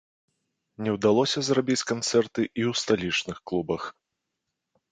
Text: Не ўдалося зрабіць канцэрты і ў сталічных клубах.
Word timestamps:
Не 0.85 0.93
ўдалося 0.95 1.39
зрабіць 1.49 1.85
канцэрты 1.91 2.41
і 2.47 2.61
ў 2.73 2.73
сталічных 2.81 3.37
клубах. 3.53 3.81